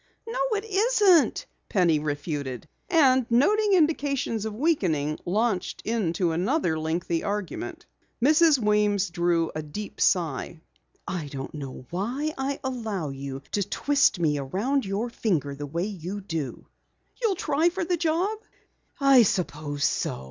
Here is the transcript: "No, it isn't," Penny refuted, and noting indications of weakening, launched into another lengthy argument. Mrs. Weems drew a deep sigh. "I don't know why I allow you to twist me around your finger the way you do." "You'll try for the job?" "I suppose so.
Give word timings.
"No, 0.27 0.39
it 0.55 0.65
isn't," 0.65 1.45
Penny 1.69 1.99
refuted, 1.99 2.67
and 2.89 3.27
noting 3.29 3.73
indications 3.73 4.45
of 4.45 4.55
weakening, 4.55 5.19
launched 5.25 5.83
into 5.85 6.31
another 6.31 6.79
lengthy 6.79 7.23
argument. 7.23 7.85
Mrs. 8.19 8.57
Weems 8.57 9.11
drew 9.11 9.51
a 9.53 9.61
deep 9.61 10.01
sigh. 10.01 10.59
"I 11.07 11.27
don't 11.27 11.53
know 11.53 11.85
why 11.91 12.33
I 12.35 12.59
allow 12.63 13.09
you 13.09 13.43
to 13.51 13.61
twist 13.61 14.19
me 14.19 14.39
around 14.39 14.87
your 14.87 15.11
finger 15.11 15.53
the 15.53 15.67
way 15.67 15.85
you 15.85 16.19
do." 16.19 16.65
"You'll 17.21 17.35
try 17.35 17.69
for 17.69 17.85
the 17.85 17.95
job?" 17.95 18.39
"I 18.99 19.21
suppose 19.21 19.83
so. 19.85 20.19